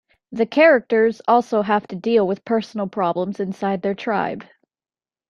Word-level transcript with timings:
The 0.31 0.47
characters 0.47 1.21
also 1.27 1.61
have 1.61 1.85
to 1.89 1.95
deal 1.95 2.25
with 2.25 2.43
personal 2.43 2.87
problems 2.87 3.39
inside 3.39 3.83
their 3.83 3.93
tribe. 3.93 4.43